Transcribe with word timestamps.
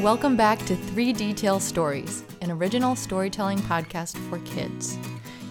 Welcome 0.00 0.36
back 0.36 0.58
to 0.66 0.74
Three 0.74 1.12
Detail 1.12 1.60
Stories, 1.60 2.24
an 2.40 2.50
original 2.50 2.96
storytelling 2.96 3.58
podcast 3.58 4.16
for 4.28 4.38
kids. 4.38 4.98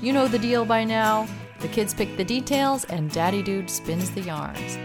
You 0.01 0.11
know 0.11 0.27
the 0.27 0.39
deal 0.39 0.65
by 0.65 0.83
now. 0.83 1.27
The 1.59 1.67
kids 1.69 1.93
pick 1.93 2.17
the 2.17 2.25
details, 2.25 2.83
and 2.85 3.09
Daddy 3.11 3.43
Dude 3.43 3.69
spins 3.69 4.09
the 4.09 4.21
yarns. 4.21 4.77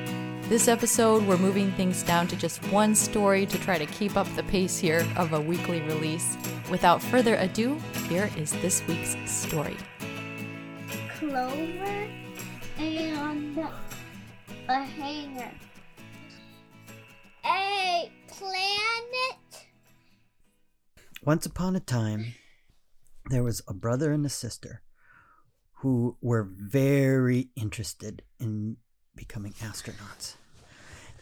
This 0.48 0.68
episode, 0.68 1.26
we're 1.26 1.38
moving 1.38 1.72
things 1.72 2.02
down 2.02 2.28
to 2.28 2.36
just 2.36 2.62
one 2.70 2.94
story 2.94 3.46
to 3.46 3.58
try 3.58 3.78
to 3.78 3.86
keep 3.86 4.16
up 4.16 4.28
the 4.36 4.44
pace 4.44 4.78
here 4.78 5.04
of 5.16 5.32
a 5.32 5.40
weekly 5.40 5.80
release. 5.80 6.36
Without 6.70 7.02
further 7.02 7.34
ado, 7.36 7.76
here 8.08 8.30
is 8.36 8.52
this 8.60 8.86
week's 8.86 9.16
story. 9.28 9.76
Clover 11.18 12.08
and 12.78 13.58
a 14.68 14.84
hanger. 14.84 15.50
Once 21.26 21.44
upon 21.44 21.74
a 21.74 21.80
time, 21.80 22.34
there 23.30 23.42
was 23.42 23.60
a 23.66 23.74
brother 23.74 24.12
and 24.12 24.24
a 24.24 24.28
sister 24.28 24.80
who 25.78 26.16
were 26.20 26.48
very 26.56 27.48
interested 27.56 28.22
in 28.38 28.76
becoming 29.16 29.52
astronauts. 29.54 30.36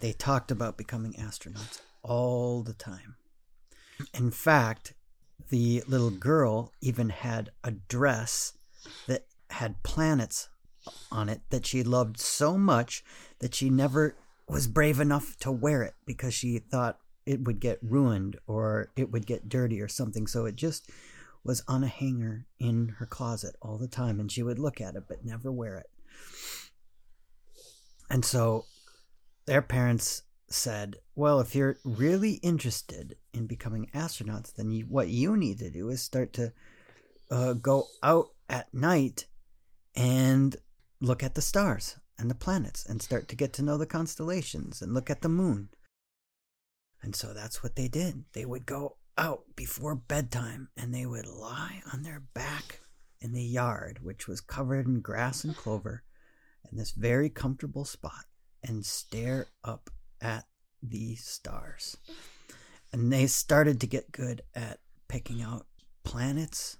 They 0.00 0.12
talked 0.12 0.50
about 0.50 0.76
becoming 0.76 1.14
astronauts 1.14 1.80
all 2.02 2.62
the 2.62 2.74
time. 2.74 3.16
In 4.12 4.30
fact, 4.30 4.92
the 5.48 5.82
little 5.86 6.10
girl 6.10 6.70
even 6.82 7.08
had 7.08 7.50
a 7.64 7.70
dress 7.70 8.58
that 9.06 9.24
had 9.48 9.82
planets 9.84 10.50
on 11.10 11.30
it 11.30 11.40
that 11.48 11.64
she 11.64 11.82
loved 11.82 12.20
so 12.20 12.58
much 12.58 13.02
that 13.38 13.54
she 13.54 13.70
never 13.70 14.16
was 14.46 14.68
brave 14.68 15.00
enough 15.00 15.38
to 15.38 15.50
wear 15.50 15.82
it 15.82 15.94
because 16.04 16.34
she 16.34 16.58
thought 16.58 16.98
it 17.26 17.44
would 17.44 17.60
get 17.60 17.78
ruined 17.82 18.38
or 18.46 18.90
it 18.96 19.10
would 19.10 19.26
get 19.26 19.48
dirty 19.48 19.80
or 19.80 19.88
something. 19.88 20.26
So 20.26 20.46
it 20.46 20.56
just 20.56 20.90
was 21.42 21.62
on 21.68 21.84
a 21.84 21.88
hanger 21.88 22.46
in 22.58 22.96
her 22.98 23.06
closet 23.06 23.56
all 23.60 23.78
the 23.78 23.88
time 23.88 24.18
and 24.18 24.30
she 24.30 24.42
would 24.42 24.58
look 24.58 24.80
at 24.80 24.94
it 24.94 25.04
but 25.08 25.24
never 25.24 25.52
wear 25.52 25.76
it. 25.78 25.90
And 28.10 28.24
so 28.24 28.64
their 29.46 29.62
parents 29.62 30.22
said, 30.48 30.96
Well, 31.14 31.40
if 31.40 31.54
you're 31.54 31.78
really 31.84 32.34
interested 32.34 33.16
in 33.32 33.46
becoming 33.46 33.90
astronauts, 33.94 34.54
then 34.54 34.70
you, 34.70 34.84
what 34.84 35.08
you 35.08 35.36
need 35.36 35.58
to 35.58 35.70
do 35.70 35.88
is 35.88 36.02
start 36.02 36.32
to 36.34 36.52
uh, 37.30 37.54
go 37.54 37.86
out 38.02 38.28
at 38.48 38.72
night 38.72 39.26
and 39.96 40.56
look 41.00 41.22
at 41.22 41.34
the 41.34 41.42
stars 41.42 41.96
and 42.18 42.30
the 42.30 42.34
planets 42.34 42.86
and 42.86 43.02
start 43.02 43.28
to 43.28 43.36
get 43.36 43.52
to 43.54 43.62
know 43.62 43.76
the 43.76 43.86
constellations 43.86 44.80
and 44.80 44.94
look 44.94 45.10
at 45.10 45.22
the 45.22 45.28
moon. 45.28 45.68
And 47.04 47.14
so 47.14 47.34
that's 47.34 47.62
what 47.62 47.76
they 47.76 47.86
did. 47.86 48.24
They 48.32 48.46
would 48.46 48.64
go 48.64 48.96
out 49.18 49.42
before 49.54 49.94
bedtime 49.94 50.70
and 50.74 50.92
they 50.92 51.04
would 51.04 51.26
lie 51.26 51.82
on 51.92 52.02
their 52.02 52.20
back 52.32 52.80
in 53.20 53.32
the 53.32 53.42
yard, 53.42 53.98
which 54.02 54.26
was 54.26 54.40
covered 54.40 54.86
in 54.86 55.02
grass 55.02 55.44
and 55.44 55.54
clover, 55.54 56.02
in 56.70 56.78
this 56.78 56.92
very 56.92 57.28
comfortable 57.28 57.84
spot 57.84 58.24
and 58.62 58.86
stare 58.86 59.48
up 59.62 59.90
at 60.22 60.46
the 60.82 61.14
stars. 61.16 61.98
And 62.90 63.12
they 63.12 63.26
started 63.26 63.82
to 63.82 63.86
get 63.86 64.10
good 64.10 64.40
at 64.54 64.80
picking 65.06 65.42
out 65.42 65.66
planets. 66.04 66.78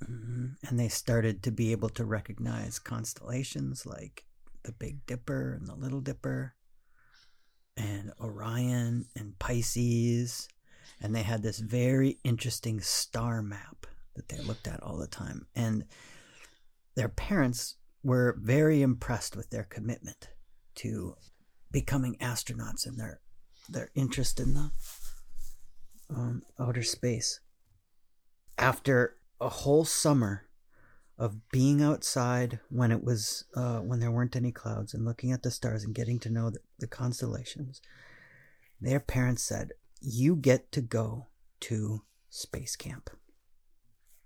Mhm. 0.00 0.56
And 0.62 0.80
they 0.80 0.88
started 0.88 1.42
to 1.42 1.50
be 1.50 1.72
able 1.72 1.90
to 1.90 2.06
recognize 2.06 2.78
constellations 2.78 3.84
like 3.84 4.24
the 4.62 4.72
Big 4.72 5.04
Dipper 5.04 5.52
and 5.52 5.66
the 5.66 5.74
Little 5.74 6.00
Dipper 6.00 6.54
and 7.76 8.12
Orion 8.20 9.06
and 9.16 9.38
Pisces. 9.38 10.48
And 11.00 11.14
they 11.14 11.22
had 11.22 11.42
this 11.42 11.58
very 11.58 12.18
interesting 12.24 12.80
star 12.80 13.42
map 13.42 13.86
that 14.14 14.28
they 14.28 14.38
looked 14.38 14.68
at 14.68 14.82
all 14.82 14.96
the 14.96 15.06
time. 15.06 15.46
And 15.54 15.84
their 16.94 17.08
parents 17.08 17.76
were 18.02 18.38
very 18.40 18.82
impressed 18.82 19.36
with 19.36 19.50
their 19.50 19.64
commitment 19.64 20.28
to 20.76 21.16
becoming 21.70 22.16
astronauts 22.20 22.86
and 22.86 22.98
their 22.98 23.20
their 23.68 23.90
interest 23.94 24.38
in 24.38 24.54
the 24.54 24.70
um, 26.10 26.42
outer 26.60 26.82
space. 26.82 27.40
After 28.58 29.16
a 29.40 29.48
whole 29.48 29.84
summer 29.84 30.46
of 31.18 31.48
being 31.50 31.82
outside 31.82 32.58
when 32.70 32.90
it 32.90 33.04
was 33.04 33.44
uh, 33.54 33.78
when 33.78 34.00
there 34.00 34.10
weren't 34.10 34.36
any 34.36 34.52
clouds 34.52 34.94
and 34.94 35.04
looking 35.04 35.32
at 35.32 35.42
the 35.42 35.50
stars 35.50 35.84
and 35.84 35.94
getting 35.94 36.18
to 36.20 36.30
know 36.30 36.50
the, 36.50 36.58
the 36.78 36.86
constellations, 36.86 37.80
their 38.80 39.00
parents 39.00 39.42
said, 39.42 39.72
"You 40.00 40.36
get 40.36 40.72
to 40.72 40.80
go 40.80 41.28
to 41.60 42.02
space 42.30 42.76
camp." 42.76 43.10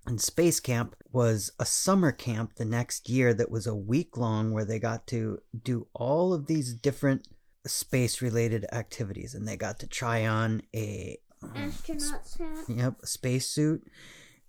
And 0.06 0.20
space 0.22 0.58
camp 0.58 0.96
was 1.12 1.50
a 1.58 1.66
summer 1.66 2.12
camp 2.12 2.54
the 2.54 2.64
next 2.64 3.10
year 3.10 3.34
that 3.34 3.50
was 3.50 3.66
a 3.66 3.74
week 3.74 4.16
long 4.16 4.52
where 4.52 4.64
they 4.64 4.78
got 4.78 5.06
to 5.08 5.40
do 5.62 5.86
all 5.92 6.32
of 6.32 6.46
these 6.46 6.72
different 6.72 7.28
space 7.66 8.22
related 8.22 8.64
activities 8.72 9.34
and 9.34 9.46
they 9.46 9.56
got 9.56 9.78
to 9.80 9.86
try 9.86 10.26
on 10.26 10.62
a 10.74 11.18
um, 11.42 11.52
Astronaut's 11.54 12.38
hat. 12.38 12.64
yep, 12.68 12.94
a 13.02 13.06
spacesuit 13.06 13.82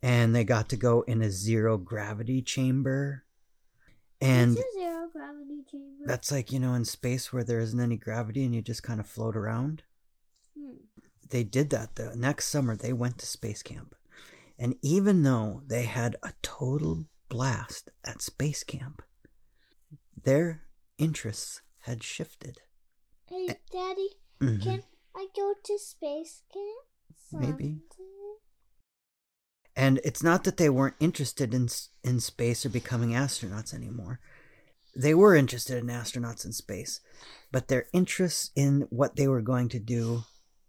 and 0.01 0.35
they 0.35 0.43
got 0.43 0.69
to 0.69 0.77
go 0.77 1.01
in 1.01 1.21
a 1.21 1.29
zero 1.29 1.77
gravity 1.77 2.41
chamber. 2.41 3.25
And 4.21 4.55
zero 4.55 5.09
gravity 5.11 5.63
chamber? 5.69 6.03
that's 6.05 6.31
like, 6.31 6.51
you 6.51 6.59
know, 6.59 6.73
in 6.73 6.85
space 6.85 7.31
where 7.31 7.43
there 7.43 7.59
isn't 7.59 7.79
any 7.79 7.97
gravity 7.97 8.43
and 8.45 8.53
you 8.53 8.61
just 8.61 8.83
kind 8.83 8.99
of 8.99 9.07
float 9.07 9.35
around. 9.35 9.83
Hmm. 10.57 10.75
they 11.29 11.43
did 11.43 11.69
that 11.69 11.95
the 11.95 12.15
next 12.15 12.47
summer 12.47 12.75
they 12.75 12.91
went 12.93 13.17
to 13.19 13.25
space 13.27 13.61
camp 13.63 13.95
and 14.57 14.75
even 14.81 15.23
though 15.23 15.61
they 15.67 15.83
had 15.83 16.16
a 16.23 16.33
total 16.41 17.05
blast 17.29 17.91
at 18.03 18.21
space 18.21 18.63
camp 18.63 19.01
their 20.23 20.63
interests 20.97 21.61
had 21.81 22.03
shifted 22.03 22.57
Hey, 23.29 23.59
Daddy, 23.71 24.09
Mhm. 24.41 24.63
can 24.63 24.83
I 25.16 25.27
go 25.35 25.53
to 25.63 25.77
space 25.77 26.41
camp? 26.51 26.85
Maybe. 27.31 27.81
And 29.89 30.00
it's 30.03 30.22
not 30.22 30.44
that 30.44 30.57
they 30.57 30.69
weren't 30.69 30.94
interested 31.00 31.51
in 31.51 31.67
in 32.03 32.19
space 32.19 32.63
or 32.63 32.69
becoming 32.69 33.09
astronauts 33.09 33.73
anymore. 33.73 34.19
They 34.95 35.16
were 35.16 35.35
interested 35.35 35.79
in 35.79 35.88
astronauts 35.88 36.45
in 36.45 36.53
space 36.53 37.01
but 37.51 37.69
their 37.69 37.88
interest 37.91 38.51
in 38.55 38.85
what 38.91 39.16
they 39.16 39.28
were 39.28 39.41
going 39.41 39.67
to 39.69 39.79
do 39.79 40.22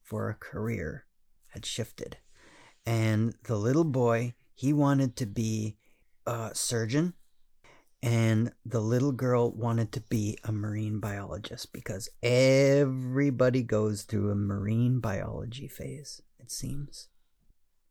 for 0.03 0.31
a 0.31 0.35
career 0.35 1.05
had 1.49 1.67
shifted. 1.67 2.17
And 2.87 3.35
the 3.45 3.57
little 3.57 3.85
boy 3.85 4.33
he 4.55 4.73
wanted 4.73 5.17
to 5.17 5.27
be 5.27 5.77
a 6.27 6.53
surgeon 6.55 7.13
and 8.03 8.53
the 8.65 8.81
little 8.81 9.13
girl 9.13 9.53
wanted 9.53 9.93
to 9.93 10.01
be 10.01 10.39
a 10.45 10.51
marine 10.53 10.99
biologist 10.99 11.75
because 11.75 12.09
everybody 12.23 13.63
goes 13.63 14.05
through 14.05 14.31
a 14.31 14.35
marine 14.35 14.99
biology 14.99 15.69
phase 15.69 16.23
it 16.39 16.51
seems 16.51 17.09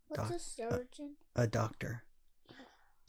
What's 0.09 0.55
Doc- 0.55 0.67
a 0.69 0.73
uh, 0.73 0.77
surgeon? 0.77 1.15
a 1.35 1.47
doctor. 1.47 2.03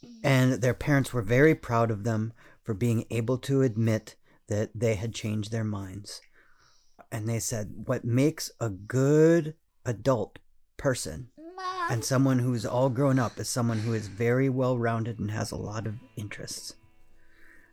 Mm-hmm. 0.03 0.27
And 0.27 0.53
their 0.61 0.73
parents 0.73 1.13
were 1.13 1.21
very 1.21 1.55
proud 1.55 1.91
of 1.91 2.03
them 2.03 2.33
for 2.63 2.73
being 2.73 3.05
able 3.09 3.37
to 3.39 3.61
admit 3.61 4.15
that 4.47 4.69
they 4.73 4.95
had 4.95 5.13
changed 5.13 5.51
their 5.51 5.63
minds. 5.63 6.21
And 7.11 7.27
they 7.27 7.39
said, 7.39 7.83
What 7.85 8.05
makes 8.05 8.51
a 8.59 8.69
good 8.69 9.55
adult 9.85 10.39
person 10.77 11.29
Mom, 11.37 11.91
and 11.91 12.05
someone 12.05 12.39
who's 12.39 12.65
all 12.65 12.89
grown 12.89 13.19
up 13.19 13.39
is 13.39 13.49
someone 13.49 13.79
who 13.79 13.93
is 13.93 14.07
very 14.07 14.49
well 14.49 14.77
rounded 14.77 15.19
and 15.19 15.31
has 15.31 15.51
a 15.51 15.55
lot 15.57 15.87
of 15.87 15.95
interests. 16.15 16.75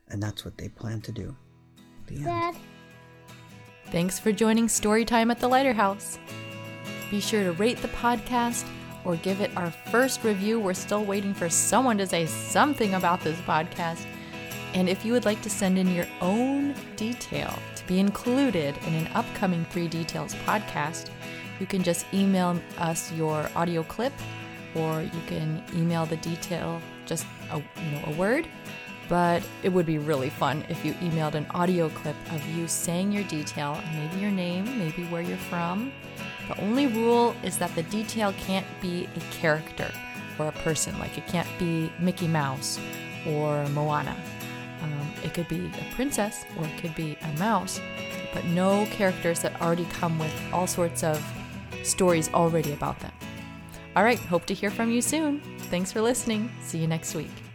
And 0.08 0.22
that's 0.22 0.44
what 0.44 0.58
they 0.58 0.68
plan 0.68 1.00
to 1.02 1.12
do. 1.12 1.36
The 2.06 2.16
end. 2.16 2.24
Dad, 2.24 2.56
Thanks 3.90 4.18
for 4.18 4.32
joining 4.32 4.66
Storytime 4.66 5.30
at 5.30 5.40
the 5.40 5.48
Lighthouse. 5.48 6.18
Be 7.10 7.20
sure 7.20 7.44
to 7.44 7.52
rate 7.52 7.80
the 7.80 7.88
podcast 7.88 8.66
or 9.04 9.16
give 9.16 9.40
it 9.40 9.50
our 9.56 9.70
first 9.70 10.24
review. 10.24 10.60
We're 10.60 10.74
still 10.74 11.04
waiting 11.04 11.34
for 11.34 11.48
someone 11.48 11.98
to 11.98 12.06
say 12.06 12.26
something 12.26 12.94
about 12.94 13.20
this 13.20 13.38
podcast. 13.40 14.04
And 14.74 14.88
if 14.88 15.04
you 15.04 15.12
would 15.12 15.24
like 15.24 15.40
to 15.42 15.50
send 15.50 15.78
in 15.78 15.94
your 15.94 16.06
own 16.20 16.74
detail 16.96 17.52
to 17.76 17.86
be 17.86 17.98
included 17.98 18.76
in 18.86 18.94
an 18.94 19.06
upcoming 19.14 19.64
Three 19.66 19.88
Details 19.88 20.34
podcast, 20.46 21.10
you 21.58 21.66
can 21.66 21.82
just 21.82 22.06
email 22.12 22.60
us 22.78 23.10
your 23.12 23.48
audio 23.54 23.82
clip 23.82 24.12
or 24.74 25.02
you 25.02 25.22
can 25.26 25.62
email 25.74 26.06
the 26.06 26.16
detail 26.18 26.80
just 27.06 27.26
a, 27.50 27.56
you 27.56 27.90
know, 27.92 28.02
a 28.06 28.12
word 28.12 28.46
but 29.08 29.42
it 29.62 29.70
would 29.70 29.86
be 29.86 29.98
really 29.98 30.28
fun 30.28 30.64
if 30.68 30.84
you 30.84 30.92
emailed 30.94 31.34
an 31.34 31.46
audio 31.50 31.88
clip 31.88 32.16
of 32.32 32.46
you 32.50 32.68
saying 32.68 33.10
your 33.10 33.24
detail, 33.24 33.80
maybe 33.94 34.20
your 34.20 34.30
name, 34.30 34.78
maybe 34.78 35.04
where 35.04 35.22
you're 35.22 35.36
from. 35.36 35.92
The 36.48 36.60
only 36.60 36.86
rule 36.86 37.34
is 37.42 37.58
that 37.58 37.74
the 37.74 37.82
detail 37.84 38.34
can't 38.38 38.66
be 38.80 39.08
a 39.16 39.20
character 39.32 39.90
or 40.38 40.48
a 40.48 40.52
person, 40.52 40.98
like 40.98 41.16
it 41.18 41.26
can't 41.26 41.48
be 41.58 41.90
Mickey 41.98 42.28
Mouse 42.28 42.78
or 43.26 43.66
Moana. 43.68 44.16
Um, 44.82 45.12
it 45.24 45.34
could 45.34 45.48
be 45.48 45.66
a 45.66 45.94
princess 45.94 46.44
or 46.58 46.64
it 46.64 46.78
could 46.78 46.94
be 46.94 47.16
a 47.20 47.38
mouse, 47.38 47.80
but 48.32 48.44
no 48.46 48.86
characters 48.86 49.40
that 49.40 49.60
already 49.60 49.86
come 49.86 50.18
with 50.18 50.32
all 50.52 50.66
sorts 50.66 51.02
of 51.02 51.22
stories 51.82 52.32
already 52.32 52.72
about 52.72 52.98
them. 53.00 53.12
All 53.96 54.04
right, 54.04 54.18
hope 54.18 54.46
to 54.46 54.54
hear 54.54 54.70
from 54.70 54.90
you 54.90 55.02
soon. 55.02 55.40
Thanks 55.70 55.90
for 55.90 56.00
listening. 56.00 56.50
See 56.60 56.78
you 56.78 56.86
next 56.86 57.14
week. 57.14 57.47